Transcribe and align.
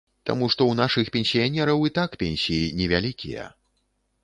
Таму 0.27 0.45
што 0.53 0.61
ў 0.67 0.73
нашых 0.79 1.11
пенсіянераў 1.17 1.85
і 1.91 1.93
так 1.99 2.17
пенсіі 2.25 2.73
невялікія. 2.83 3.49